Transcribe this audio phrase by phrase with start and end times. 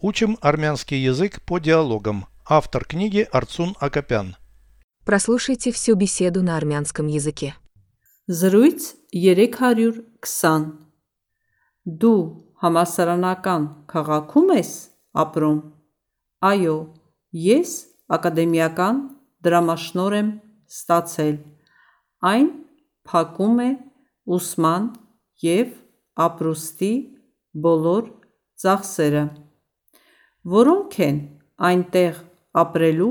[0.00, 2.26] Учим армянский язык по диалогам.
[2.48, 4.36] Автор книги Арцун Акопян.
[5.04, 7.56] Прослушайте всю беседу на армянском языке.
[8.28, 10.70] Զրույց 320
[11.88, 12.20] Դու
[12.62, 14.70] համասարանական քաղաքում ես
[15.18, 15.58] ապրում։
[16.46, 16.76] Այո,
[17.32, 17.72] ես
[18.14, 19.02] ակադեմիական
[19.42, 20.30] դրամաշնոր եմ
[20.70, 21.34] ստացել։
[22.22, 22.48] Այն
[23.02, 23.70] փակում է
[24.38, 24.88] ուսման
[25.42, 25.74] և
[26.28, 26.94] ապրուստի
[27.66, 28.14] բոլոր
[28.62, 29.26] ծախսերը։
[30.48, 31.16] Որոնք են
[31.68, 32.18] այնտեղ
[32.60, 33.08] ապրելու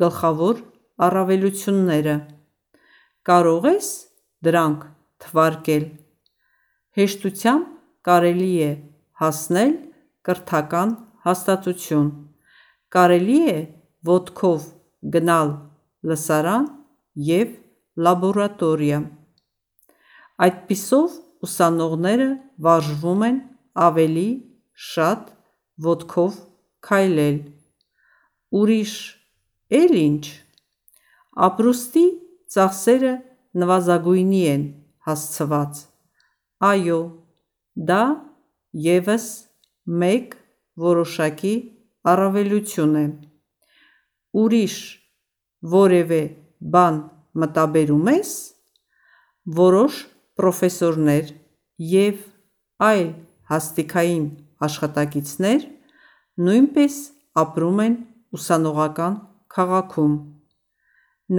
[0.00, 0.60] գլխավոր
[1.06, 2.14] առավելությունները։
[3.28, 3.88] Կարող ես
[4.48, 4.86] դրանք
[5.24, 5.84] թվարկել։
[6.98, 7.66] Հեշտությամբ
[8.08, 8.70] կարելի է
[9.22, 9.74] հասնել
[10.28, 10.96] կրթական
[11.28, 12.08] հաստատություն։
[12.96, 13.58] Կարելի է
[14.12, 14.66] ոտքով
[15.18, 15.54] գնալ
[16.08, 16.68] լսարան
[17.28, 17.54] և
[18.08, 19.00] լաբորատորիա։
[20.46, 21.16] Այդպիսով
[21.48, 22.28] ուսանողները
[22.66, 23.40] վարժվում են
[23.88, 24.28] ավելի
[24.88, 25.32] շատ
[25.88, 26.44] ոտքով
[26.86, 27.38] քայլել։
[28.58, 28.94] Ուրիշ
[29.78, 30.24] է՞լ ինչ։
[31.48, 32.04] Ապրուստի
[32.54, 33.14] ծախսերը
[33.62, 34.64] նվազագույնի են
[35.08, 35.82] հասցված։
[36.68, 37.00] Այո,
[37.90, 38.02] դա
[38.88, 39.26] ևս
[40.02, 40.36] մեկ
[40.88, 41.54] որոշակի
[42.12, 43.06] առավելություն է։
[44.42, 44.76] Ուրիշ
[45.74, 46.22] որևէ
[46.74, 46.98] բան
[47.42, 48.32] մտաբերում ե՞ս։
[49.58, 49.98] Որոշ
[50.38, 51.32] պրոֆեսորներ
[51.92, 52.20] և
[52.88, 53.08] այլ
[53.58, 54.26] աստիճանային
[54.68, 55.66] աշխատակիցներ
[56.37, 56.95] նույնպես
[57.43, 57.97] ապրում են
[58.37, 59.17] ուսանողական
[59.53, 60.15] քաղաքում։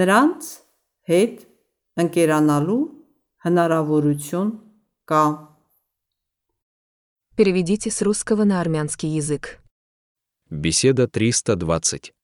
[0.01, 0.51] Նրանց
[1.11, 1.43] հետ
[2.05, 2.83] ընկերանալու
[3.47, 4.53] հնարավորություն
[5.11, 5.25] կա։
[7.37, 9.59] Переведите с русского на армянский язык.
[10.51, 12.15] Беседа 320.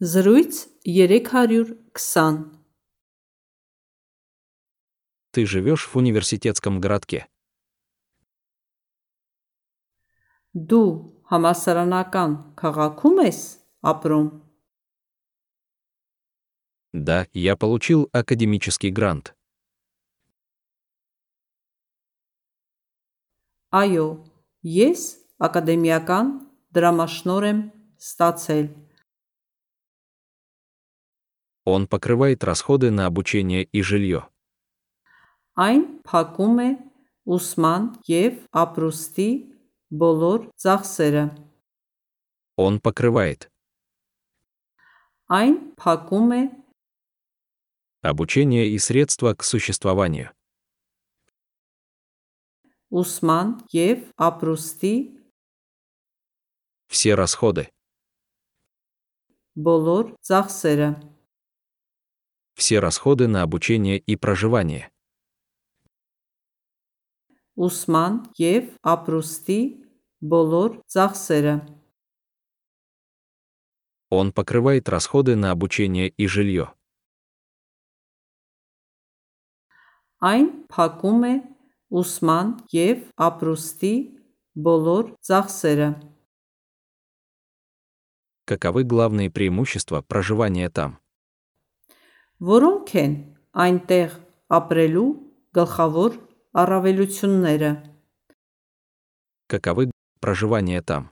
[0.00, 2.62] Զրույց 320
[5.30, 7.26] Ты живешь в университетском городке.
[10.56, 10.88] Դու
[11.32, 13.40] համասարանական քաղաքում ես
[13.92, 14.26] ապրում։
[16.92, 19.32] Да, я получил академический грант.
[23.72, 24.20] Այո,
[24.68, 25.02] ես
[25.40, 26.34] ակադեմիական
[26.76, 27.60] դրամաշնոր եմ
[27.96, 28.66] ստացել։
[31.64, 34.28] Он покрывает расходы на обучение и жилье.
[35.56, 36.68] Այն փակում է
[37.24, 39.30] ուսման և ապրուստի
[39.92, 41.24] բոլոր ծախսերը։
[42.56, 43.48] Он покрывает
[45.32, 46.42] Այն փակում է
[48.02, 50.30] обучение и средства к существованию.
[52.92, 54.94] ուսման և ապրուստի
[56.92, 57.68] Все расходы.
[59.56, 60.88] բոլոր ծախսերը։
[62.54, 64.90] Все расходы на обучение и проживание.
[67.56, 69.60] Ուսման և ապրուստի
[70.24, 71.54] բոլոր ծախսերը։
[74.12, 76.72] Он покрывает расходы на обучение и жилье.
[80.22, 81.34] Այն փակում է
[81.90, 83.94] ուսման և ապրուստի
[84.54, 85.88] բոլոր ծախսերը։
[88.44, 91.00] Каковы главные преимущества проживания там?
[92.42, 93.12] Որոնք են
[93.54, 94.14] այնտեղ
[94.58, 95.08] ապրելու
[95.56, 96.16] գլխավոր
[96.52, 97.70] առավելությունները։
[99.52, 101.10] Каковы проживания там?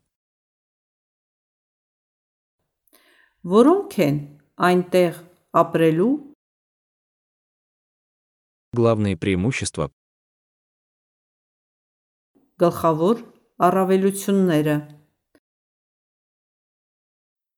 [3.44, 4.16] Որոնք են
[4.56, 5.14] այնտեղ
[5.56, 6.12] ապրելու
[8.72, 9.90] Главные преимущества
[12.60, 13.20] գլխավոր
[13.66, 14.74] առավելությունները։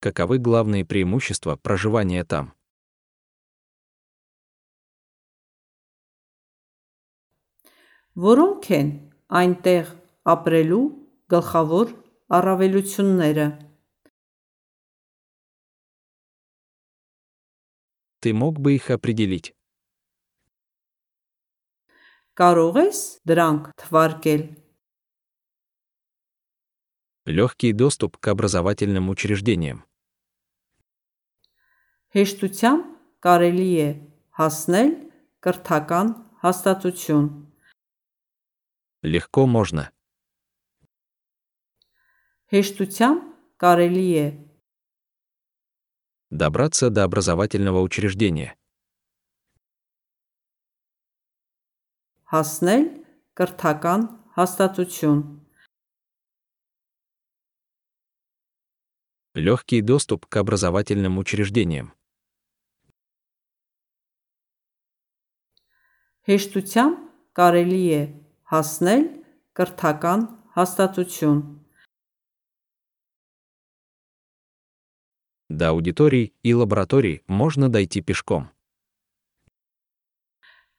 [0.02, 2.54] Каковы главные преимущества проживания там?
[8.26, 8.88] Որոնք են
[9.40, 9.92] այնտեղ
[10.34, 10.84] ապրելու
[11.32, 11.92] գլխավոր
[12.38, 13.46] առավելությունները։
[18.22, 19.50] Ты мог бы их определить?
[22.38, 24.44] Կարող ես դրանք թվարկել։
[27.26, 29.82] Легкий доступ к образовательным учреждениям.
[32.14, 32.88] Հեշտությամբ
[33.24, 33.90] կարելի է
[34.38, 34.90] հասնել
[35.44, 36.08] կրթական
[36.42, 37.45] հաստատություն։
[39.02, 39.90] Легко можно.
[42.52, 43.20] Հեշտությամբ
[43.58, 44.26] կարելի է
[46.30, 48.56] Добраться до образовательного учреждения.
[52.32, 52.84] հասնել
[53.36, 54.04] կրթական
[54.36, 55.18] հաստատություն։
[59.34, 61.92] Легкий доступ к образовательным учреждениям.
[66.24, 66.96] Հեշտությամբ
[67.36, 68.02] կարելի է
[68.52, 69.02] հասնել
[69.56, 70.20] կրթական
[70.56, 71.42] հաստատություն
[75.52, 78.48] До аудиторий и лабораторий можно дойти пешком.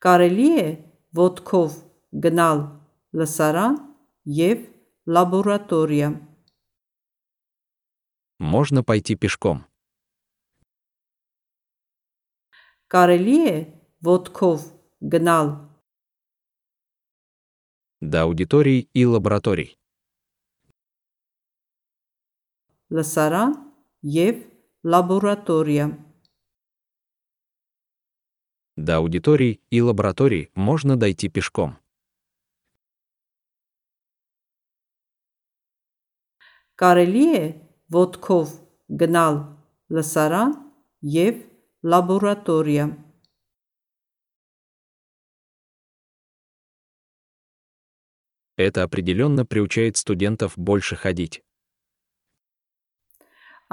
[0.02, 0.70] Կարելի է
[1.16, 1.76] ոտքով
[2.24, 2.64] գնալ
[3.14, 3.76] լսարան
[4.26, 4.66] եւ
[5.06, 6.10] լաբորատորիա
[8.40, 9.62] Можно пойти пешком.
[12.92, 13.56] Կարելի է
[14.10, 14.66] ոտքով
[15.14, 15.54] գնալ
[18.02, 19.78] До аудиторий и лабораторий.
[22.94, 23.54] լսարան
[24.14, 24.42] եւ
[24.94, 25.86] լաբորատորիա
[28.76, 31.78] До аудиторий и лабораторий можно дойти пешком.
[36.82, 37.44] Կարելի է
[37.96, 38.54] ոտքով
[39.02, 39.36] գնալ
[39.98, 40.54] լսարան
[41.16, 41.42] եւ
[41.94, 42.86] լաբորատորիա
[48.58, 51.42] Это определенно приучает студентов больше ходить.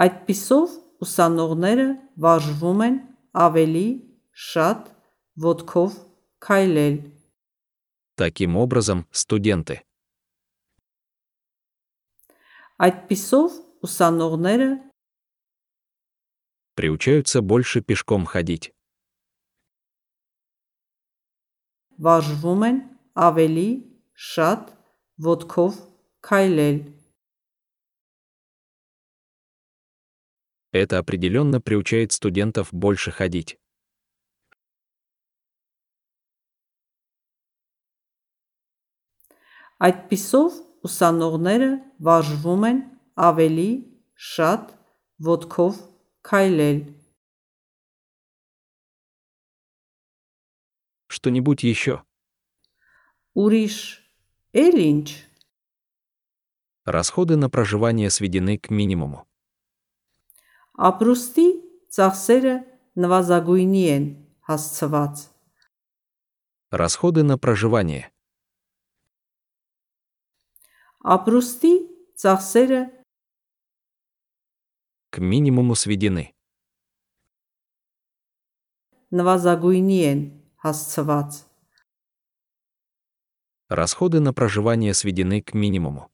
[0.01, 0.69] Այդպիսով
[1.05, 1.87] ուսանողները
[2.25, 2.95] վարժվում են
[3.47, 3.89] ավելի
[4.49, 4.87] շատ
[5.45, 5.97] ոտքով
[6.47, 6.97] քայլել
[8.17, 9.85] Таким образом, студенты
[12.81, 13.51] Այդպիսով
[13.85, 14.71] ուսանողները
[16.81, 18.73] приучаются больше пешком ходить.
[22.01, 22.77] վարժվում են
[23.29, 23.69] ավելի
[24.15, 24.73] շատ
[25.27, 25.77] ոտքով
[26.29, 26.81] քայլել
[30.73, 33.59] Это определенно приучает студентов больше ходить.
[39.81, 41.69] Այդպիսով ուսանողները
[42.05, 42.81] վարժվում են
[43.29, 43.71] ավելի
[44.31, 44.73] շատ
[45.29, 45.79] ոտքով
[46.29, 46.81] քայլել
[51.11, 52.05] Что-нибудь еще?
[53.35, 53.77] Ուրիշ
[54.55, 55.09] էլ ինչ
[56.87, 59.27] Расходы на проживание сведены к минимуму.
[60.81, 61.47] ապրուստի
[61.95, 62.55] ծախսերը
[63.05, 64.05] նվազագույնի են
[64.49, 65.27] հասցված
[66.71, 68.11] Расходы на проживание.
[71.05, 71.73] ապրուստի
[72.23, 72.81] ծախսերը
[75.11, 76.33] К минимуму сведены.
[79.19, 80.21] նվազագույնի են
[80.65, 81.39] հասցված
[83.69, 86.11] Расходы на проживание сведены к минимуму.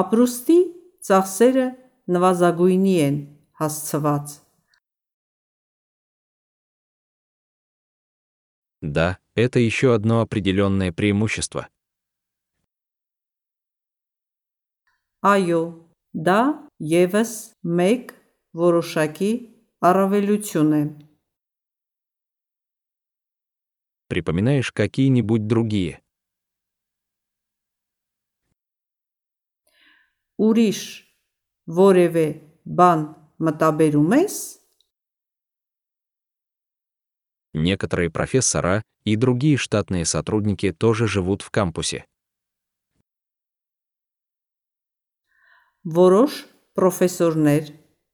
[0.00, 0.58] ապրուստի
[1.06, 1.66] ծախսերը
[2.14, 3.18] նվազագույնի են
[3.60, 4.38] հասցված
[8.82, 11.68] Да, это еще одно определенное преимущество.
[15.22, 15.60] այո
[16.26, 16.40] դա
[16.92, 17.32] եւս
[17.80, 18.08] մեկ
[18.62, 19.30] որոշակի
[19.88, 20.82] առավելություն է
[24.08, 26.02] Припоминаешь какие-нибудь другие?
[30.42, 30.78] ուրիշ
[31.78, 32.26] որևէ
[32.78, 33.00] բան
[33.46, 34.36] մտաբերում ես
[37.54, 42.06] Некоторые профессора и другие штатные сотрудники тоже живут в кампусе.
[45.82, 46.32] որոշ
[46.78, 47.64] պրոֆեսորներ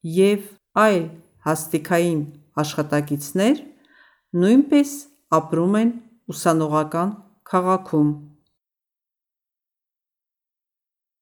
[0.09, 1.03] եւ այլ
[1.45, 2.23] հաստիկային
[2.63, 3.61] աշխատակիցներ
[4.41, 4.91] նույնպես
[5.39, 5.91] ապրում են
[6.33, 7.11] ուսանողական
[7.51, 8.11] քաղաքում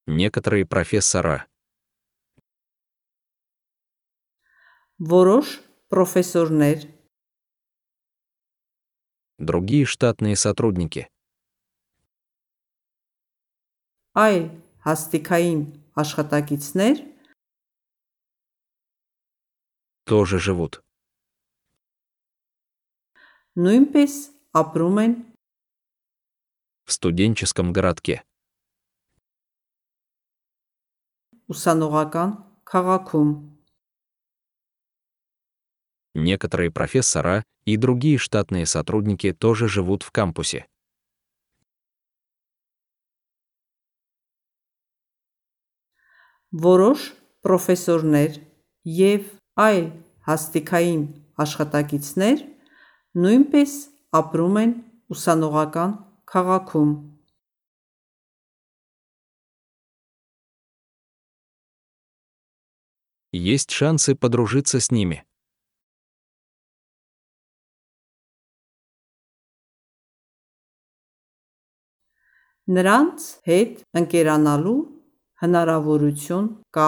[0.07, 1.47] Некоторые профессора
[4.97, 5.47] որոշ
[5.91, 6.79] պրոֆեսորներ
[9.39, 11.05] другие штатные сотрудники
[14.17, 14.45] այլ
[14.87, 15.61] հաստիկային
[16.01, 16.97] աշխատակիցներ
[20.09, 20.81] тоже живут.
[23.57, 24.13] նույնպես
[24.61, 25.13] ապրում են
[26.87, 28.23] В студенческом городке.
[31.51, 32.29] ուսանողական
[32.71, 33.31] քաղաքում
[36.17, 40.65] Некоторые профессора и другие штатные сотрудники тоже живут в кампусе.
[46.51, 46.99] որոշ
[47.43, 48.31] պրոֆեսորներ
[48.87, 49.23] եւ
[49.59, 49.85] այլ
[50.27, 51.01] հաստիկային
[51.43, 52.37] աշխատակիցներ
[53.23, 53.77] նույնպես
[54.21, 54.73] ապրում են
[55.15, 55.93] ուսանողական
[56.33, 56.95] քաղաքում
[63.33, 65.27] Есть шансы подружиться с ними.
[72.67, 74.79] նրանց հետ ընկերանալու
[75.41, 76.87] հնարավորություն կա